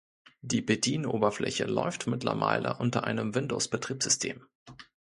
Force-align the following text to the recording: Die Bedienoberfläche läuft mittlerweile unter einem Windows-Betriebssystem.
Die 0.41 0.61
Bedienoberfläche 0.61 1.65
läuft 1.65 2.07
mittlerweile 2.07 2.75
unter 2.79 3.03
einem 3.03 3.35
Windows-Betriebssystem. 3.35 4.47